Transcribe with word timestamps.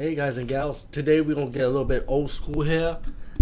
Hey 0.00 0.14
guys 0.14 0.38
and 0.38 0.48
gals, 0.48 0.86
today 0.92 1.20
we're 1.20 1.34
gonna 1.34 1.50
get 1.50 1.64
a 1.64 1.68
little 1.68 1.84
bit 1.84 2.06
old 2.08 2.30
school 2.30 2.62
here. 2.62 2.96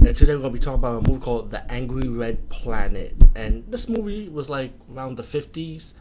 And 0.04 0.16
today 0.16 0.34
we're 0.34 0.42
gonna 0.42 0.54
be 0.54 0.58
talking 0.58 0.80
about 0.80 1.06
a 1.06 1.08
movie 1.08 1.24
called 1.24 1.52
The 1.52 1.62
Angry 1.70 2.08
Red 2.08 2.48
Planet. 2.48 3.14
And 3.36 3.62
this 3.68 3.88
movie 3.88 4.28
was 4.28 4.50
like 4.50 4.72
around 4.92 5.18
the 5.18 5.22
50s. 5.22 5.94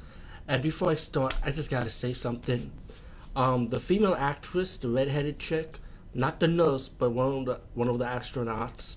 And 0.48 0.64
before 0.64 0.90
I 0.90 0.96
start, 0.96 1.36
I 1.46 1.52
just 1.52 1.70
gotta 1.70 1.92
say 1.92 2.12
something. 2.12 2.72
Um, 3.36 3.70
the 3.70 3.80
female 3.80 4.16
actress, 4.16 4.80
the 4.80 4.90
redheaded 4.90 5.38
chick, 5.38 5.78
not 6.16 6.40
the 6.40 6.48
nurse, 6.48 6.90
but 6.90 7.12
one 7.12 7.28
of 7.28 7.46
the 7.46 7.62
one 7.76 7.88
of 7.88 8.00
the 8.00 8.06
astronauts, 8.06 8.96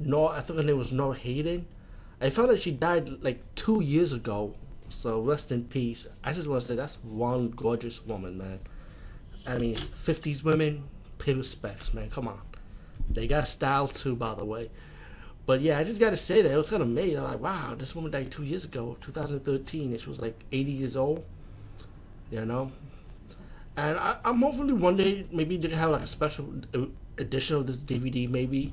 Nor 0.00 0.32
I 0.32 0.40
think 0.40 0.58
her 0.58 0.64
name 0.64 0.76
was 0.76 0.90
Naura 0.90 1.16
Hayden. 1.18 1.68
I 2.20 2.30
found 2.30 2.50
out 2.50 2.58
she 2.58 2.72
died 2.72 3.22
like 3.22 3.44
two 3.54 3.80
years 3.80 4.12
ago. 4.12 4.56
So 4.88 5.20
rest 5.20 5.52
in 5.52 5.66
peace. 5.66 6.08
I 6.24 6.32
just 6.32 6.48
want 6.48 6.62
to 6.62 6.66
say 6.66 6.74
that's 6.74 6.96
one 7.04 7.50
gorgeous 7.50 8.04
woman, 8.04 8.38
man. 8.38 8.58
I 9.46 9.58
mean, 9.58 9.76
50s 9.76 10.42
women, 10.42 10.84
pay 11.18 11.34
respects, 11.34 11.94
man. 11.94 12.10
Come 12.10 12.28
on. 12.28 12.40
They 13.08 13.26
got 13.26 13.48
style 13.48 13.88
too, 13.88 14.14
by 14.14 14.34
the 14.34 14.44
way. 14.44 14.70
But 15.46 15.62
yeah, 15.62 15.78
I 15.78 15.84
just 15.84 15.98
got 16.00 16.10
to 16.10 16.16
say 16.16 16.42
that. 16.42 16.52
It 16.52 16.56
was 16.56 16.70
kind 16.70 16.82
of 16.82 16.88
amazing. 16.88 17.18
I'm 17.18 17.24
like, 17.24 17.40
wow, 17.40 17.74
this 17.76 17.94
woman 17.94 18.10
died 18.12 18.30
two 18.30 18.44
years 18.44 18.64
ago, 18.64 18.96
2013, 19.00 19.90
and 19.90 20.00
she 20.00 20.08
was 20.08 20.20
like 20.20 20.38
80 20.52 20.70
years 20.70 20.96
old. 20.96 21.24
You 22.30 22.44
know? 22.44 22.70
And 23.76 23.98
I, 23.98 24.18
am 24.24 24.42
hopefully 24.42 24.72
one 24.72 24.96
day, 24.96 25.26
maybe 25.32 25.56
they 25.56 25.68
have 25.70 25.90
like 25.90 26.02
a 26.02 26.06
special 26.06 26.54
edition 27.18 27.56
of 27.56 27.66
this 27.66 27.78
DVD, 27.78 28.28
maybe. 28.28 28.72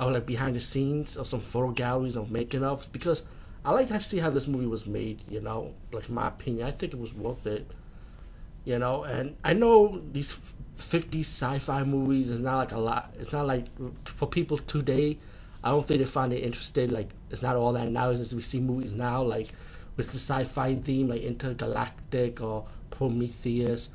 Or 0.00 0.12
like 0.12 0.26
behind 0.26 0.56
the 0.56 0.60
scenes 0.60 1.16
or 1.16 1.24
some 1.24 1.40
photo 1.40 1.72
galleries 1.72 2.16
of 2.16 2.30
making 2.30 2.64
of. 2.64 2.90
Because 2.92 3.24
I 3.64 3.72
like 3.72 3.88
to 3.88 4.00
see 4.00 4.18
how 4.18 4.30
this 4.30 4.46
movie 4.46 4.66
was 4.66 4.86
made, 4.86 5.22
you 5.28 5.40
know? 5.40 5.74
Like, 5.92 6.08
my 6.08 6.28
opinion. 6.28 6.66
I 6.66 6.70
think 6.70 6.94
it 6.94 6.98
was 6.98 7.12
worth 7.12 7.46
it 7.46 7.70
you 8.68 8.78
know. 8.78 9.04
And 9.04 9.36
I 9.42 9.54
know 9.54 10.02
these 10.12 10.54
50 10.76 11.20
sci-fi 11.20 11.82
movies 11.84 12.28
is 12.28 12.38
not 12.38 12.58
like 12.58 12.72
a 12.72 12.78
lot. 12.78 13.14
It's 13.18 13.32
not 13.32 13.46
like 13.46 13.66
for 14.04 14.28
people 14.28 14.58
today. 14.58 15.18
I 15.64 15.70
don't 15.70 15.84
think 15.86 16.00
they 16.00 16.06
find 16.06 16.32
it 16.32 16.44
interesting. 16.44 16.90
Like 16.90 17.08
it's 17.30 17.42
not 17.42 17.56
all 17.56 17.72
that 17.72 17.88
now. 17.90 18.10
As 18.10 18.34
we 18.34 18.42
see 18.42 18.60
movies 18.60 18.92
now, 18.92 19.22
like 19.22 19.48
with 19.96 20.12
the 20.12 20.18
sci-fi 20.18 20.74
theme, 20.76 21.08
like 21.08 21.22
Intergalactic 21.22 22.42
or 22.42 22.66
Prometheus. 22.90 23.88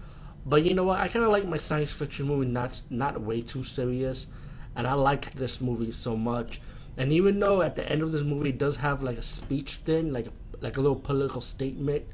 But 0.46 0.64
you 0.64 0.74
know 0.74 0.84
what? 0.84 1.00
I 1.00 1.08
kind 1.08 1.24
of 1.24 1.32
like 1.32 1.46
my 1.46 1.60
science 1.60 1.92
fiction 1.92 2.26
movie 2.26 2.48
not 2.48 2.82
not 2.90 3.22
way 3.22 3.42
too 3.42 3.64
serious, 3.64 4.28
and 4.76 4.88
I 4.88 4.94
like 4.94 5.36
this 5.36 5.62
movie 5.62 5.92
so 5.92 6.18
much. 6.18 6.62
And 6.98 7.14
even 7.14 7.40
though 7.40 7.62
at 7.62 7.76
the 7.76 7.90
end 7.90 8.02
of 8.02 8.12
this 8.12 8.24
movie 8.24 8.50
it 8.50 8.58
does 8.58 8.78
have 8.78 9.04
like 9.04 9.18
a 9.18 9.24
speech 9.24 9.78
thing, 9.86 10.12
like 10.12 10.28
like 10.62 10.78
a 10.78 10.82
little 10.82 10.98
political 10.98 11.42
statement, 11.42 12.06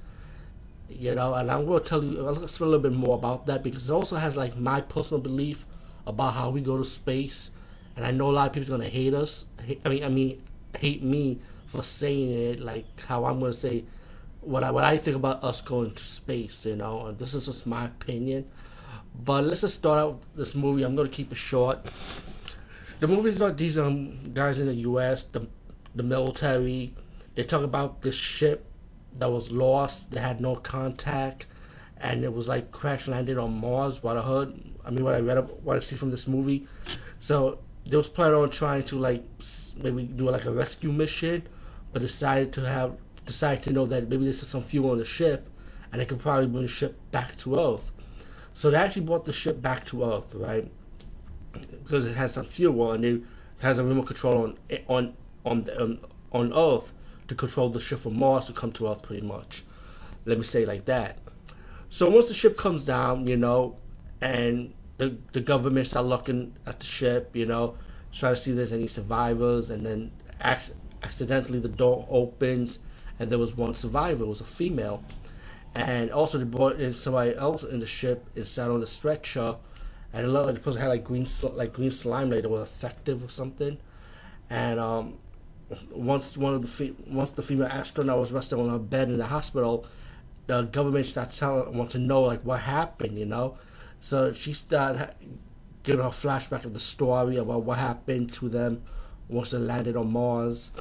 you 0.89 1.15
know, 1.15 1.33
and 1.35 1.51
I'm 1.51 1.65
going 1.65 1.83
to 1.83 1.89
tell 1.89 2.03
you 2.03 2.25
I'll 2.25 2.43
explain 2.43 2.67
a 2.69 2.71
little 2.71 2.89
bit 2.89 2.97
more 2.97 3.15
about 3.15 3.45
that 3.45 3.63
because 3.63 3.89
it 3.89 3.93
also 3.93 4.15
has 4.15 4.35
like 4.35 4.57
my 4.57 4.81
personal 4.81 5.21
belief 5.21 5.65
about 6.07 6.33
how 6.33 6.49
we 6.49 6.61
go 6.61 6.77
to 6.77 6.85
space, 6.85 7.51
and 7.95 8.05
I 8.05 8.11
know 8.11 8.29
a 8.29 8.33
lot 8.33 8.47
of 8.47 8.53
people 8.53 8.73
are 8.73 8.77
going 8.77 8.89
to 8.89 8.95
hate 8.95 9.13
us. 9.13 9.45
I 9.85 9.89
mean, 9.89 10.03
I 10.03 10.09
mean, 10.09 10.41
hate 10.77 11.03
me 11.03 11.39
for 11.67 11.83
saying 11.83 12.31
it, 12.31 12.59
like 12.59 12.85
how 13.01 13.25
I'm 13.25 13.39
going 13.39 13.51
to 13.51 13.57
say 13.57 13.85
what 14.41 14.63
I 14.63 14.71
what 14.71 14.83
I 14.83 14.97
think 14.97 15.15
about 15.15 15.43
us 15.43 15.61
going 15.61 15.91
to 15.91 16.03
space. 16.03 16.65
You 16.65 16.75
know, 16.75 17.11
this 17.11 17.33
is 17.33 17.45
just 17.45 17.67
my 17.67 17.85
opinion. 17.85 18.49
But 19.23 19.43
let's 19.45 19.61
just 19.61 19.75
start 19.75 19.99
out 19.99 20.21
this 20.35 20.55
movie. 20.55 20.83
I'm 20.83 20.95
going 20.95 21.09
to 21.09 21.13
keep 21.15 21.31
it 21.31 21.35
short. 21.37 21.79
The 22.99 23.07
movie 23.07 23.29
is 23.29 23.37
about 23.37 23.57
these 23.57 23.77
um 23.77 24.33
guys 24.33 24.59
in 24.59 24.67
the 24.67 24.75
U.S. 24.75 25.23
the 25.25 25.47
the 25.95 26.03
military. 26.03 26.93
They 27.35 27.43
talk 27.43 27.63
about 27.63 28.01
this 28.01 28.15
ship 28.15 28.65
that 29.17 29.31
was 29.31 29.52
lost. 29.52 30.11
They 30.11 30.19
had 30.19 30.41
no 30.41 30.55
contact, 30.55 31.47
and 31.97 32.23
it 32.23 32.33
was 32.33 32.47
like 32.47 32.71
crash 32.71 33.07
landed 33.07 33.38
on 33.38 33.59
Mars. 33.59 34.03
What 34.03 34.17
I 34.17 34.21
heard, 34.21 34.53
I 34.85 34.91
mean, 34.91 35.03
what 35.03 35.16
I 35.16 35.19
read, 35.19 35.38
up, 35.38 35.61
what 35.61 35.77
I 35.77 35.79
see 35.79 35.95
from 35.95 36.11
this 36.11 36.27
movie. 36.27 36.67
So 37.19 37.59
they 37.85 37.97
was 37.97 38.07
planning 38.07 38.35
on 38.35 38.49
trying 38.49 38.83
to 38.83 38.97
like 38.97 39.23
maybe 39.77 40.03
do 40.03 40.29
like 40.29 40.45
a 40.45 40.51
rescue 40.51 40.91
mission, 40.91 41.47
but 41.91 42.01
decided 42.01 42.53
to 42.53 42.61
have 42.61 42.97
decided 43.25 43.63
to 43.63 43.73
know 43.73 43.85
that 43.85 44.09
maybe 44.09 44.23
there's 44.23 44.45
some 44.47 44.61
fuel 44.63 44.91
on 44.91 44.97
the 44.97 45.06
ship, 45.06 45.50
and 45.91 46.01
it 46.01 46.07
could 46.07 46.19
probably 46.19 46.47
bring 46.47 46.63
the 46.63 46.69
ship 46.69 47.00
back 47.11 47.35
to 47.38 47.59
Earth. 47.59 47.91
So 48.53 48.72
they 48.72 48.78
actually 48.78 49.03
brought 49.03 49.25
the 49.25 49.34
ship 49.34 49.61
back 49.61 49.85
to 49.88 50.03
Earth, 50.03 50.34
right? 50.35 50.69
Because 51.51 52.05
it 52.05 52.16
has 52.16 52.34
some 52.34 52.45
fuel 52.45 52.91
and 52.91 53.03
it 53.05 53.22
has 53.61 53.78
a 53.78 53.84
remote 53.84 54.07
control 54.07 54.44
on 54.44 54.57
on 54.88 55.13
on 55.45 55.63
the, 55.63 55.81
on, 55.81 56.00
on 56.31 56.53
Earth 56.53 56.94
to 57.29 57.35
control 57.35 57.69
the 57.69 57.79
ship 57.79 58.00
from 58.00 58.19
Mars 58.19 58.45
to 58.45 58.53
come 58.53 58.72
to 58.73 58.90
Earth, 58.90 59.01
pretty 59.01 59.25
much. 59.25 59.63
Let 60.25 60.38
me 60.38 60.44
say 60.44 60.66
like 60.66 60.85
that. 60.85 61.17
So 61.90 62.09
once 62.09 62.28
the 62.28 62.34
ship 62.34 62.57
comes 62.57 62.84
down, 62.84 63.25
you 63.28 63.38
know, 63.38 63.78
and 64.22 64.73
the 64.97 65.17
the 65.31 65.40
government 65.40 65.88
start 65.88 66.06
looking 66.06 66.53
at 66.66 66.79
the 66.79 66.85
ship, 66.85 67.35
you 67.35 67.45
know, 67.45 67.78
trying 68.12 68.35
to 68.35 68.41
see 68.41 68.51
if 68.51 68.57
there's 68.57 68.73
any 68.73 68.88
survivors, 68.88 69.69
and 69.69 69.85
then 69.85 70.12
ac- 70.44 70.73
accidentally 71.03 71.59
the 71.59 71.69
door 71.69 72.06
opens, 72.09 72.79
and 73.17 73.29
there 73.29 73.40
was 73.40 73.56
one 73.56 73.73
survivor, 73.73 74.23
it 74.23 74.28
was 74.28 74.41
a 74.41 74.46
female, 74.46 75.03
and 75.73 76.11
also 76.11 76.38
they 76.38 76.44
brought 76.44 76.79
in 76.79 76.94
somebody 76.94 77.35
else 77.35 77.63
in 77.63 77.79
the 77.79 77.85
ship, 77.85 78.25
and 78.35 78.46
sat 78.46 78.69
on 78.69 78.81
the 78.81 78.88
stretcher, 78.88 79.56
and 80.13 80.25
it 80.25 80.29
looked 80.29 80.47
like 80.47 80.56
the 80.56 80.61
person 80.61 80.81
had 80.81 80.90
like 80.90 81.03
green 81.03 81.25
like 81.53 81.73
green 81.73 81.91
slime, 81.91 82.29
like 82.29 82.44
it 82.44 82.50
was 82.50 82.67
effective 82.67 83.23
or 83.23 83.29
something, 83.29 83.78
and 84.50 84.79
um, 84.79 85.17
once 85.91 86.35
one 86.35 86.53
of 86.53 86.78
the 86.78 86.94
once 87.07 87.31
the 87.31 87.41
female 87.41 87.68
astronaut 87.68 88.19
was 88.19 88.31
resting 88.31 88.59
on 88.59 88.69
her 88.69 88.80
bed 88.80 89.09
in 89.09 89.18
the 89.18 89.28
hospital, 89.28 89.85
the 90.47 90.63
government 90.63 91.06
started 91.06 91.38
telling 91.38 91.78
want 91.78 91.91
to 91.91 92.00
know 92.00 92.22
like 92.22 92.41
what 92.41 92.62
happened, 92.62 93.18
you 93.18 93.25
know. 93.25 93.57
So 94.00 94.34
she 94.34 94.53
started 94.53 95.13
giving 95.84 96.03
her 96.03 96.12
flashback 96.12 96.66
of 96.66 96.74
the 96.74 96.79
story 96.79 97.38
about 97.38 97.63
what 97.63 97.78
happened 97.78 98.34
to 98.34 98.50
them 98.50 98.81
once 99.28 99.52
they 99.52 99.58
landed 99.58 99.96
on 99.96 100.12
Mars. 100.12 100.72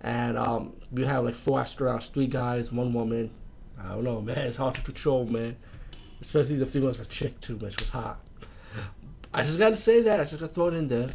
And 0.00 0.36
um, 0.36 0.72
we 0.90 1.04
have 1.04 1.24
like 1.24 1.34
four 1.34 1.60
astronauts, 1.60 2.12
three 2.12 2.26
guys, 2.26 2.72
one 2.72 2.92
woman. 2.92 3.30
I 3.78 3.88
don't 3.90 4.04
know, 4.04 4.20
man. 4.20 4.38
It's 4.38 4.56
hard 4.56 4.74
to 4.74 4.80
control, 4.82 5.24
man. 5.26 5.56
Especially 6.20 6.56
the 6.56 6.66
female's 6.66 7.00
a 7.00 7.04
chick 7.04 7.40
too, 7.40 7.58
man. 7.58 7.70
She 7.70 7.76
was 7.80 7.88
hot. 7.90 8.20
I 9.32 9.42
just 9.42 9.58
gotta 9.58 9.76
say 9.76 10.02
that. 10.02 10.20
I 10.20 10.24
just 10.24 10.40
gotta 10.40 10.52
throw 10.52 10.68
it 10.68 10.74
in 10.74 10.88
there. 10.88 11.10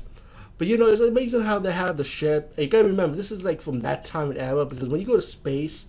But 0.58 0.68
you 0.68 0.78
know, 0.78 0.88
it's 0.88 1.02
amazing 1.02 1.42
how 1.42 1.60
they 1.60 1.72
have 1.72 1.98
the 1.98 2.04
ship. 2.04 2.54
And 2.58 2.66
you 2.66 2.70
gotta 2.70 2.88
remember, 2.88 3.16
this 3.16 3.32
is 3.32 3.44
like 3.44 3.62
from 3.62 3.82
that 3.82 4.04
time 4.04 4.32
and 4.32 4.40
era 4.40 4.66
because 4.66 4.90
when 4.90 5.00
you 5.00 5.06
go 5.06 5.16
to 5.16 5.22
space, 5.22 5.86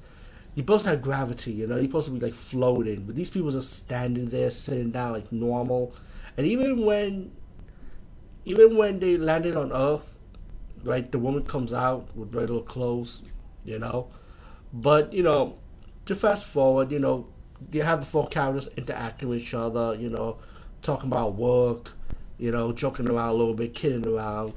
you're 0.55 0.65
supposed 0.65 0.85
to 0.85 0.91
have 0.91 1.03
gravity. 1.03 1.53
You 1.53 1.67
know, 1.67 1.77
you're 1.77 1.85
supposed 1.85 2.09
to 2.09 2.13
be 2.13 2.21
like 2.21 2.35
floating, 2.35 3.05
but 3.05 3.17
these 3.17 3.31
people 3.31 3.57
are 3.57 3.63
standing 3.63 4.29
there, 4.29 4.51
sitting 4.51 4.91
down 4.91 5.13
like 5.13 5.33
normal. 5.33 5.95
And 6.37 6.47
even 6.47 6.85
when, 6.85 7.33
even 8.45 8.77
when 8.77 8.99
they 8.99 9.17
landed 9.17 9.57
on 9.57 9.73
Earth, 9.73 10.19
like 10.85 11.11
the 11.13 11.19
woman 11.19 11.45
comes 11.45 11.73
out 11.73 12.15
with 12.17 12.35
regular 12.35 12.63
clothes, 12.63 13.23
you 13.65 13.79
know. 13.79 14.09
But 14.73 15.13
you 15.15 15.23
know, 15.23 15.59
to 16.05 16.15
fast 16.15 16.47
forward, 16.47 16.93
you 16.93 16.99
know, 16.99 17.29
you 17.73 17.83
have 17.83 18.01
the 18.01 18.07
four 18.07 18.29
characters 18.29 18.69
interacting 18.77 19.29
with 19.31 19.39
each 19.39 19.55
other. 19.55 19.95
You 19.95 20.11
know, 20.11 20.39
talking 20.83 21.07
about 21.11 21.35
work 21.37 21.93
you 22.39 22.51
know, 22.51 22.73
joking 22.73 23.09
around 23.09 23.31
a 23.31 23.35
little 23.35 23.55
bit, 23.55 23.75
kidding 23.75 24.07
around. 24.07 24.53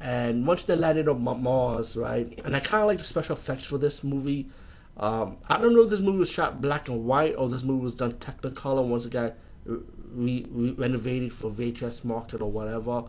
And 0.00 0.46
once 0.46 0.62
they 0.62 0.76
landed 0.76 1.08
on 1.08 1.22
Mars, 1.42 1.96
right? 1.96 2.40
And 2.44 2.54
I 2.54 2.60
kind 2.60 2.82
of 2.82 2.86
like 2.86 2.98
the 2.98 3.04
special 3.04 3.36
effects 3.36 3.64
for 3.64 3.78
this 3.78 4.04
movie. 4.04 4.48
Um, 4.96 5.36
I 5.48 5.60
don't 5.60 5.74
know 5.74 5.82
if 5.82 5.90
this 5.90 6.00
movie 6.00 6.18
was 6.18 6.30
shot 6.30 6.60
black 6.60 6.88
and 6.88 7.04
white 7.04 7.34
or 7.36 7.48
this 7.48 7.62
movie 7.62 7.84
was 7.84 7.94
done 7.94 8.12
Technicolor 8.14 8.84
once 8.84 9.04
it 9.04 9.12
got 9.12 9.34
re- 9.64 10.46
re- 10.50 10.72
renovated 10.72 11.32
for 11.32 11.50
VHS 11.50 12.04
market 12.04 12.40
or 12.40 12.50
whatever. 12.50 13.04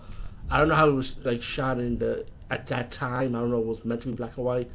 I 0.49 0.57
don't 0.57 0.67
know 0.67 0.75
how 0.75 0.89
it 0.89 0.93
was 0.93 1.15
like 1.23 1.41
shot 1.41 1.79
in 1.79 1.99
the 1.99 2.25
at 2.49 2.67
that 2.67 2.91
time. 2.91 3.35
I 3.35 3.39
don't 3.39 3.51
know 3.51 3.59
if 3.59 3.65
it 3.65 3.67
was 3.67 3.85
meant 3.85 4.01
to 4.01 4.07
be 4.07 4.13
black 4.13 4.37
and 4.37 4.45
white, 4.45 4.71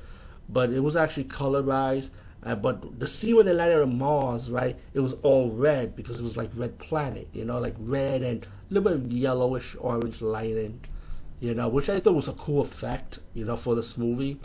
but 0.49 0.71
it 0.71 0.81
was 0.81 0.97
actually 0.97 1.25
colorized. 1.25 2.11
Uh, 2.45 2.55
but 2.55 3.01
the 3.01 3.07
scene 3.07 3.35
where 3.35 3.45
they 3.45 3.55
landed 3.55 3.81
on 3.81 3.97
Mars, 3.97 4.51
right? 4.51 4.77
It 4.93 5.01
was 5.01 5.15
all 5.23 5.51
red 5.51 5.97
because 5.97 6.21
it 6.21 6.23
was 6.23 6.37
like 6.37 6.51
red 6.55 6.79
planet, 6.79 7.29
you 7.33 7.45
know, 7.45 7.59
like 7.59 7.75
red 7.79 8.23
and 8.23 8.45
a 8.45 8.75
little 8.75 8.91
bit 8.91 9.01
of 9.01 9.13
yellowish 9.13 9.75
orange 9.81 10.21
lighting, 10.21 10.81
you 11.41 11.55
know, 11.55 11.69
which 11.69 11.89
I 11.89 12.01
thought 12.01 12.15
was 12.15 12.29
a 12.29 12.35
cool 12.35 12.61
effect, 12.61 13.21
you 13.33 13.47
know, 13.47 13.57
for 13.57 13.75
this 13.75 13.97
movie. 13.97 14.39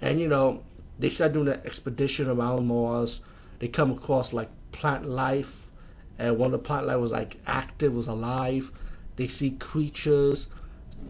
And 0.00 0.20
you 0.20 0.28
know, 0.28 0.62
they 0.98 1.08
start 1.08 1.32
doing 1.32 1.48
an 1.48 1.60
expedition 1.64 2.28
around 2.28 2.68
Mars. 2.68 3.22
They 3.58 3.68
come 3.68 3.90
across 3.90 4.32
like 4.32 4.50
plant 4.70 5.06
life, 5.06 5.68
and 6.18 6.38
one 6.38 6.46
of 6.46 6.52
the 6.52 6.58
plant 6.58 6.86
life 6.86 6.98
was 6.98 7.10
like 7.10 7.38
active, 7.46 7.92
was 7.92 8.06
alive. 8.06 8.70
They 9.16 9.26
see 9.26 9.50
creatures. 9.52 10.48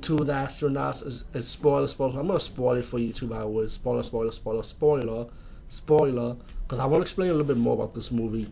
Two 0.01 0.17
of 0.17 0.27
the 0.27 0.33
astronauts 0.33 1.07
is, 1.07 1.25
is 1.35 1.49
spoiler, 1.49 1.87
spoiler. 1.87 2.21
I'm 2.21 2.27
gonna 2.27 2.41
spoil 2.41 2.77
it 2.77 2.85
for 2.85 2.99
you 2.99 3.13
too, 3.13 3.27
by 3.27 3.41
the 3.41 3.49
way. 3.49 3.67
Spoiler, 3.69 4.03
spoiler, 4.03 4.33
spoiler, 4.33 4.63
spoiler, 4.63 5.27
spoiler. 5.69 6.37
Because 6.63 6.79
I 6.79 6.87
want 6.87 7.01
to 7.01 7.03
explain 7.03 7.31
a 7.31 7.33
little 7.33 7.47
bit 7.47 7.57
more 7.57 7.75
about 7.75 7.95
this 7.95 8.11
movie. 8.11 8.51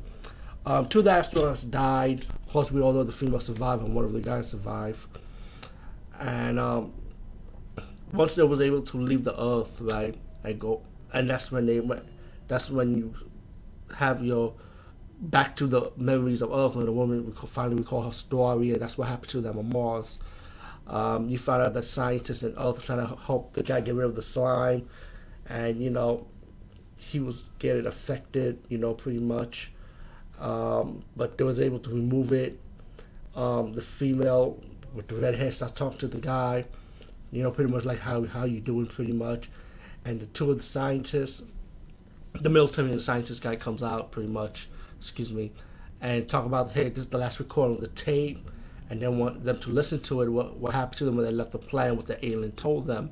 Um, 0.66 0.86
two 0.88 1.00
of 1.00 1.04
the 1.04 1.10
astronauts 1.10 1.68
died. 1.68 2.24
Of 2.46 2.52
course, 2.52 2.70
we 2.70 2.80
all 2.80 2.92
know 2.92 3.04
the 3.04 3.12
female 3.12 3.40
survived 3.40 3.82
and 3.82 3.94
one 3.94 4.04
of 4.04 4.12
the 4.12 4.20
guys 4.20 4.50
survived. 4.50 5.06
And 6.18 6.58
um, 6.58 6.92
once 8.12 8.34
they 8.34 8.42
was 8.42 8.60
able 8.60 8.82
to 8.82 8.96
leave 8.96 9.24
the 9.24 9.38
Earth, 9.40 9.80
right, 9.80 10.16
and 10.44 10.60
go, 10.60 10.82
and 11.12 11.28
that's 11.28 11.50
when 11.50 11.66
they 11.66 11.80
went. 11.80 12.04
That's 12.48 12.70
when 12.70 12.96
you 12.96 13.14
have 13.96 14.22
your 14.22 14.54
back 15.18 15.56
to 15.56 15.66
the 15.66 15.90
memories 15.96 16.42
of 16.42 16.52
Earth 16.52 16.76
when 16.76 16.86
the 16.86 16.92
woman 16.92 17.32
finally 17.32 17.76
recall 17.76 18.02
her 18.02 18.12
story, 18.12 18.72
and 18.72 18.80
that's 18.80 18.96
what 18.96 19.08
happened 19.08 19.30
to 19.30 19.40
them 19.40 19.58
on 19.58 19.68
Mars. 19.68 20.18
Um, 20.86 21.28
you 21.28 21.38
find 21.38 21.62
out 21.62 21.72
that 21.74 21.84
scientists 21.84 22.42
and 22.42 22.54
Earth 22.58 22.78
are 22.78 22.82
trying 22.82 23.06
to 23.06 23.16
help 23.16 23.54
the 23.54 23.62
guy 23.62 23.80
get 23.80 23.94
rid 23.94 24.06
of 24.06 24.14
the 24.14 24.22
slime, 24.22 24.88
and 25.48 25.82
you 25.82 25.90
know 25.90 26.26
he 26.96 27.20
was 27.20 27.44
getting 27.58 27.86
affected, 27.86 28.58
you 28.68 28.78
know, 28.78 28.94
pretty 28.94 29.20
much. 29.20 29.72
Um, 30.38 31.04
but 31.16 31.38
they 31.38 31.44
was 31.44 31.60
able 31.60 31.78
to 31.80 31.90
remove 31.90 32.32
it. 32.32 32.58
Um, 33.34 33.72
the 33.72 33.82
female 33.82 34.60
with 34.94 35.08
the 35.08 35.16
red 35.16 35.34
hair 35.34 35.50
starts 35.50 35.78
talking 35.78 35.98
to 35.98 36.08
the 36.08 36.18
guy, 36.18 36.64
you 37.32 37.42
know, 37.42 37.50
pretty 37.50 37.70
much 37.70 37.84
like 37.84 37.98
how 37.98 38.24
how 38.24 38.44
you 38.44 38.60
doing, 38.60 38.86
pretty 38.86 39.12
much. 39.12 39.50
And 40.04 40.20
the 40.20 40.26
two 40.26 40.50
of 40.50 40.56
the 40.56 40.62
scientists, 40.62 41.42
the 42.40 42.50
military 42.50 42.90
and 42.90 42.98
the 42.98 43.02
scientist 43.02 43.42
guy 43.42 43.56
comes 43.56 43.82
out, 43.82 44.10
pretty 44.12 44.28
much. 44.28 44.68
Excuse 44.98 45.32
me, 45.32 45.52
and 46.00 46.28
talk 46.28 46.46
about 46.46 46.70
hey, 46.72 46.88
this 46.88 47.00
is 47.00 47.06
the 47.08 47.18
last 47.18 47.38
recording 47.38 47.76
of 47.76 47.80
the 47.82 47.88
tape, 47.88 48.50
and 48.88 49.00
then 49.00 49.18
want 49.18 49.44
them 49.44 49.58
to 49.60 49.70
listen 49.70 50.00
to 50.00 50.22
it. 50.22 50.28
What 50.28 50.56
what 50.56 50.72
happened 50.72 50.98
to 50.98 51.04
them 51.04 51.16
when 51.16 51.24
they 51.24 51.32
left 51.32 51.52
the 51.52 51.58
planet? 51.58 51.96
What 51.96 52.06
the 52.06 52.24
alien 52.24 52.52
told 52.52 52.86
them. 52.86 53.10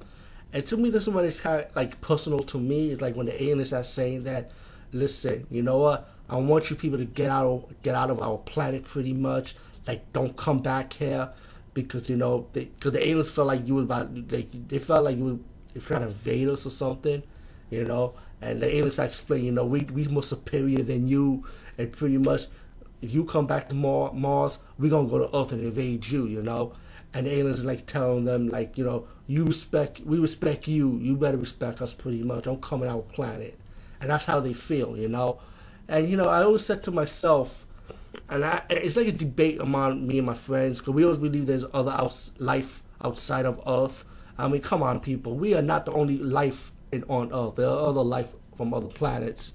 And 0.52 0.64
to 0.66 0.76
me, 0.76 0.90
this 0.90 1.04
is 1.04 1.08
when 1.08 1.24
it's 1.24 1.40
kind 1.40 1.62
of 1.62 1.74
like 1.74 2.00
personal 2.00 2.40
to 2.40 2.58
me. 2.58 2.90
It's 2.90 3.00
like 3.00 3.16
when 3.16 3.26
the 3.26 3.42
aliens 3.42 3.72
are 3.72 3.82
saying 3.82 4.24
that, 4.24 4.50
listen, 4.92 5.46
you 5.50 5.62
know 5.62 5.78
what? 5.78 6.08
I 6.28 6.36
want 6.36 6.70
you 6.70 6.76
people 6.76 6.98
to 6.98 7.04
get 7.04 7.30
out 7.30 7.46
of 7.46 7.82
get 7.82 7.94
out 7.94 8.10
of 8.10 8.20
our 8.20 8.38
planet, 8.38 8.84
pretty 8.84 9.12
much. 9.12 9.56
Like, 9.86 10.12
don't 10.12 10.36
come 10.36 10.60
back 10.60 10.92
here, 10.92 11.30
because 11.74 12.08
you 12.08 12.16
know, 12.16 12.46
because 12.52 12.92
the 12.92 13.06
aliens 13.06 13.30
felt 13.30 13.48
like 13.48 13.66
you 13.66 13.74
was 13.74 13.84
about, 13.84 14.14
like, 14.30 14.68
they 14.68 14.78
felt 14.78 15.04
like 15.04 15.16
you 15.16 15.40
were 15.74 15.80
trying 15.80 16.02
to 16.02 16.06
invade 16.08 16.48
us 16.48 16.66
or 16.66 16.70
something, 16.70 17.22
you 17.70 17.84
know. 17.84 18.14
And 18.40 18.60
the 18.60 18.74
aliens 18.74 18.98
like 18.98 19.08
explain, 19.08 19.44
you 19.44 19.52
know, 19.52 19.64
we 19.64 19.80
we 19.92 20.06
more 20.06 20.22
superior 20.22 20.82
than 20.82 21.08
you, 21.08 21.44
and 21.78 21.90
pretty 21.92 22.18
much, 22.18 22.46
if 23.00 23.12
you 23.14 23.24
come 23.24 23.46
back 23.46 23.68
to 23.70 23.74
Mars, 23.74 24.58
we're 24.78 24.90
gonna 24.90 25.08
go 25.08 25.18
to 25.18 25.36
Earth 25.36 25.52
and 25.52 25.62
invade 25.62 26.06
you, 26.06 26.26
you 26.26 26.42
know 26.42 26.74
and 27.14 27.26
the 27.26 27.32
aliens 27.32 27.64
like 27.64 27.86
telling 27.86 28.24
them 28.24 28.48
like 28.48 28.78
you 28.78 28.84
know 28.84 29.06
you 29.32 29.44
respect 29.44 30.00
we 30.00 30.18
respect 30.18 30.68
you 30.68 30.98
you 30.98 31.16
better 31.16 31.38
respect 31.38 31.80
us 31.80 31.94
pretty 31.94 32.22
much. 32.22 32.44
Don't 32.44 32.60
come 32.60 32.82
on 32.82 32.88
our 32.88 33.00
planet 33.00 33.58
and 33.98 34.10
that's 34.10 34.26
how 34.26 34.40
they 34.40 34.52
feel 34.52 34.96
you 34.96 35.08
know? 35.08 35.40
And 35.88 36.08
you 36.10 36.16
know 36.18 36.24
i 36.24 36.42
always 36.42 36.64
said 36.66 36.82
to 36.84 36.90
myself 36.90 37.66
and 38.28 38.44
I, 38.44 38.62
it's 38.68 38.94
like 38.96 39.06
a 39.06 39.12
debate 39.12 39.58
among 39.58 40.06
me 40.06 40.18
and 40.18 40.26
my 40.26 40.34
friends 40.34 40.78
because 40.78 40.92
we 40.92 41.04
always 41.04 41.18
believe 41.18 41.46
there's 41.46 41.64
other 41.72 41.96
life 42.38 42.82
outside 43.02 43.46
of 43.46 43.58
earth. 43.66 44.04
I 44.36 44.48
mean 44.48 44.60
come 44.60 44.82
on 44.82 45.00
people. 45.00 45.34
We 45.34 45.54
are 45.54 45.62
not 45.62 45.86
the 45.86 45.92
only 45.92 46.18
life 46.18 46.70
in 46.92 47.02
on 47.04 47.32
earth. 47.32 47.56
There 47.56 47.68
are 47.68 47.88
other 47.88 48.02
life 48.02 48.34
from 48.56 48.74
other 48.74 48.88
planets. 48.88 49.54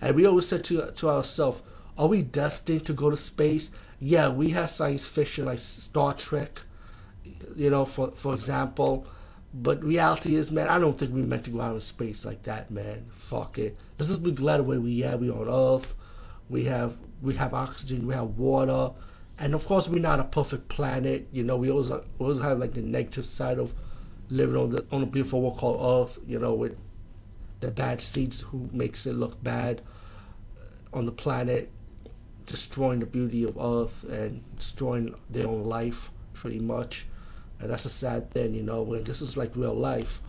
And 0.00 0.14
we 0.14 0.26
always 0.26 0.46
said 0.46 0.62
to, 0.64 0.90
to 0.90 1.08
ourselves 1.08 1.62
are 1.96 2.06
we 2.06 2.20
destined 2.20 2.84
to 2.84 2.92
go 2.92 3.08
to 3.08 3.16
space? 3.16 3.70
Yeah 3.98 4.28
we 4.28 4.50
have 4.50 4.70
science 4.70 5.06
fiction 5.06 5.46
like 5.46 5.60
star 5.60 6.12
trek 6.12 6.60
you 7.54 7.70
know, 7.70 7.84
for 7.84 8.12
for 8.12 8.34
example. 8.34 9.06
But 9.54 9.82
reality 9.82 10.36
is, 10.36 10.50
man, 10.50 10.68
I 10.68 10.78
don't 10.78 10.98
think 10.98 11.14
we 11.14 11.22
meant 11.22 11.44
to 11.44 11.50
go 11.50 11.62
out 11.62 11.74
in 11.74 11.80
space 11.80 12.24
like 12.24 12.42
that, 12.42 12.70
man. 12.70 13.06
Fuck 13.10 13.58
it. 13.58 13.76
Let's 13.98 14.08
just 14.08 14.22
be 14.22 14.32
glad 14.32 14.66
where 14.66 14.80
we 14.80 15.02
are. 15.04 15.16
We 15.16 15.30
on 15.30 15.48
Earth. 15.48 15.94
We 16.48 16.64
have 16.64 16.96
we 17.22 17.34
have 17.36 17.54
oxygen. 17.54 18.06
We 18.06 18.14
have 18.14 18.38
water, 18.38 18.92
and 19.38 19.54
of 19.54 19.64
course, 19.64 19.88
we're 19.88 20.00
not 20.00 20.20
a 20.20 20.24
perfect 20.24 20.68
planet. 20.68 21.28
You 21.32 21.42
know, 21.42 21.56
we 21.56 21.70
always 21.70 21.90
always 22.18 22.38
have 22.38 22.58
like 22.58 22.74
the 22.74 22.82
negative 22.82 23.26
side 23.26 23.58
of 23.58 23.74
living 24.28 24.56
on 24.56 24.70
the 24.70 24.84
on 24.92 25.02
a 25.02 25.06
beautiful 25.06 25.40
world 25.40 25.58
called 25.58 26.08
Earth. 26.08 26.18
You 26.26 26.38
know, 26.38 26.54
with 26.54 26.76
the 27.60 27.70
bad 27.70 28.00
seeds 28.00 28.40
who 28.40 28.68
makes 28.72 29.06
it 29.06 29.14
look 29.14 29.42
bad 29.42 29.80
on 30.92 31.06
the 31.06 31.12
planet, 31.12 31.70
destroying 32.46 33.00
the 33.00 33.06
beauty 33.06 33.44
of 33.44 33.56
Earth 33.58 34.04
and 34.04 34.42
destroying 34.56 35.14
their 35.30 35.46
own 35.46 35.64
life, 35.64 36.10
pretty 36.32 36.58
much. 36.58 37.06
And 37.60 37.70
that's 37.70 37.84
a 37.84 37.90
sad 37.90 38.30
thing, 38.30 38.54
you 38.54 38.62
know, 38.62 38.82
when 38.82 39.04
this 39.04 39.22
is 39.22 39.36
like 39.36 39.52
real 39.54 39.74
life. 39.74 40.20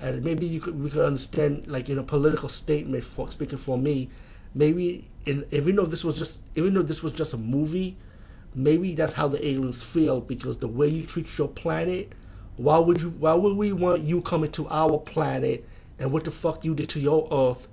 And 0.00 0.24
maybe 0.24 0.46
you 0.46 0.60
could 0.60 0.82
we 0.82 0.90
could 0.90 1.04
understand 1.04 1.66
like 1.66 1.88
in 1.88 1.98
a 1.98 2.02
political 2.02 2.48
statement 2.48 3.04
for 3.04 3.30
speaking 3.30 3.58
for 3.58 3.78
me, 3.78 4.10
maybe 4.54 5.08
in 5.26 5.46
even 5.50 5.76
though 5.76 5.86
this 5.86 6.04
was 6.04 6.18
just 6.18 6.40
even 6.56 6.74
though 6.74 6.82
this 6.82 7.02
was 7.02 7.12
just 7.12 7.34
a 7.34 7.36
movie, 7.36 7.96
maybe 8.54 8.94
that's 8.94 9.14
how 9.14 9.28
the 9.28 9.44
aliens 9.46 9.82
feel 9.82 10.20
because 10.20 10.58
the 10.58 10.68
way 10.68 10.88
you 10.88 11.06
treat 11.06 11.38
your 11.38 11.48
planet, 11.48 12.12
why 12.56 12.78
would 12.78 13.00
you 13.00 13.10
why 13.10 13.34
would 13.34 13.56
we 13.56 13.72
want 13.72 14.02
you 14.02 14.20
coming 14.22 14.50
to 14.52 14.68
our 14.68 14.98
planet 14.98 15.68
and 15.98 16.12
what 16.12 16.24
the 16.24 16.30
fuck 16.30 16.64
you 16.64 16.74
did 16.74 16.88
to 16.90 17.00
your 17.00 17.28
earth, 17.30 17.68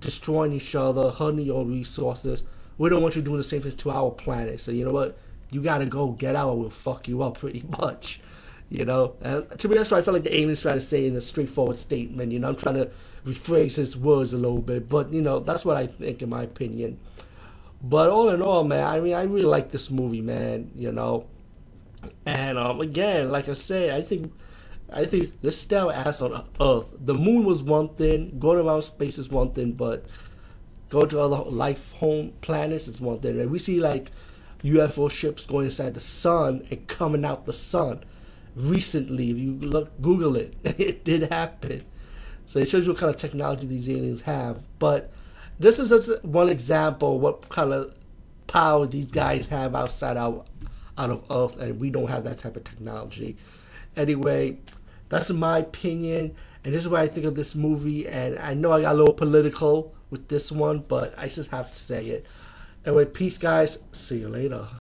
destroying 0.00 0.52
each 0.52 0.74
other, 0.74 1.10
hurting 1.10 1.40
your 1.46 1.64
resources. 1.64 2.42
We 2.76 2.90
don't 2.90 3.02
want 3.02 3.16
you 3.16 3.22
doing 3.22 3.38
the 3.38 3.44
same 3.44 3.62
thing 3.62 3.76
to 3.76 3.90
our 3.90 4.10
planet. 4.10 4.60
So 4.60 4.70
you 4.72 4.84
know 4.84 4.92
what? 4.92 5.18
You 5.52 5.62
gotta 5.62 5.86
go 5.86 6.08
get 6.08 6.34
out 6.34 6.50
or 6.50 6.58
we'll 6.58 6.70
fuck 6.70 7.08
you 7.08 7.22
up 7.22 7.38
pretty 7.38 7.64
much. 7.78 8.20
You 8.68 8.86
know, 8.86 9.16
and 9.20 9.46
to 9.58 9.68
me, 9.68 9.76
that's 9.76 9.90
what 9.90 9.98
I 9.98 10.02
felt 10.02 10.14
like 10.14 10.24
the 10.24 10.34
alien's 10.34 10.62
trying 10.62 10.76
to 10.76 10.80
say 10.80 11.06
in 11.06 11.14
a 11.14 11.20
straightforward 11.20 11.76
statement. 11.76 12.32
You 12.32 12.38
know, 12.38 12.48
I'm 12.48 12.56
trying 12.56 12.76
to 12.76 12.90
rephrase 13.26 13.74
his 13.74 13.98
words 13.98 14.32
a 14.32 14.38
little 14.38 14.62
bit, 14.62 14.88
but 14.88 15.12
you 15.12 15.20
know, 15.20 15.40
that's 15.40 15.62
what 15.62 15.76
I 15.76 15.86
think, 15.86 16.22
in 16.22 16.30
my 16.30 16.44
opinion. 16.44 16.98
But 17.82 18.08
all 18.08 18.30
in 18.30 18.40
all, 18.40 18.64
man, 18.64 18.86
I 18.86 19.00
mean, 19.00 19.12
I 19.12 19.24
really 19.24 19.44
like 19.44 19.70
this 19.72 19.90
movie, 19.90 20.22
man. 20.22 20.70
You 20.74 20.90
know, 20.90 21.26
and 22.24 22.56
um, 22.56 22.80
again, 22.80 23.30
like 23.30 23.48
I 23.48 23.52
say, 23.52 23.94
I 23.94 24.00
think, 24.00 24.32
I 24.90 25.04
think 25.04 25.34
let's 25.42 25.70
ass 25.70 26.22
on 26.22 26.44
Earth. 26.58 26.86
The 26.98 27.14
moon 27.14 27.44
was 27.44 27.62
one 27.62 27.90
thing, 27.90 28.38
going 28.38 28.58
around 28.58 28.82
space 28.82 29.18
is 29.18 29.28
one 29.28 29.52
thing, 29.52 29.72
but 29.72 30.06
going 30.88 31.08
to 31.08 31.20
other 31.20 31.50
life 31.50 31.92
home 31.92 32.32
planets 32.40 32.88
is 32.88 33.00
one 33.00 33.18
thing. 33.20 33.40
And 33.40 33.50
we 33.50 33.58
see 33.58 33.80
like 33.80 34.10
UFO 34.64 35.10
ships 35.10 35.44
going 35.44 35.66
inside 35.66 35.94
the 35.94 36.00
sun 36.00 36.66
and 36.70 36.86
coming 36.86 37.24
out 37.24 37.46
the 37.46 37.52
sun. 37.52 38.04
Recently, 38.54 39.30
if 39.30 39.38
you 39.38 39.52
look, 39.54 40.00
Google 40.00 40.36
it, 40.36 40.54
it 40.64 41.04
did 41.04 41.30
happen. 41.30 41.84
So 42.46 42.58
it 42.58 42.68
shows 42.68 42.86
you 42.86 42.92
what 42.92 43.00
kind 43.00 43.14
of 43.14 43.20
technology 43.20 43.66
these 43.66 43.88
aliens 43.88 44.22
have. 44.22 44.62
But 44.78 45.12
this 45.58 45.78
is 45.78 45.88
just 45.90 46.24
one 46.24 46.50
example 46.50 47.18
what 47.18 47.48
kind 47.48 47.72
of 47.72 47.94
power 48.46 48.86
these 48.86 49.06
guys 49.06 49.46
have 49.46 49.74
outside 49.74 50.16
our 50.16 50.44
out 50.98 51.10
of 51.10 51.24
Earth, 51.30 51.58
and 51.58 51.80
we 51.80 51.90
don't 51.90 52.08
have 52.08 52.24
that 52.24 52.38
type 52.38 52.56
of 52.56 52.64
technology. 52.64 53.36
Anyway, 53.96 54.58
that's 55.08 55.30
my 55.30 55.58
opinion, 55.58 56.34
and 56.64 56.74
this 56.74 56.82
is 56.82 56.88
what 56.88 57.00
I 57.00 57.06
think 57.06 57.24
of 57.26 57.34
this 57.34 57.54
movie. 57.54 58.06
And 58.06 58.38
I 58.38 58.54
know 58.54 58.72
I 58.72 58.82
got 58.82 58.94
a 58.94 58.98
little 58.98 59.14
political 59.14 59.94
with 60.10 60.28
this 60.28 60.52
one, 60.52 60.84
but 60.86 61.14
I 61.18 61.28
just 61.28 61.50
have 61.50 61.70
to 61.70 61.78
say 61.78 62.04
it. 62.06 62.26
Anyway, 62.84 63.04
peace, 63.04 63.38
guys. 63.38 63.78
See 63.92 64.18
you 64.18 64.28
later. 64.28 64.68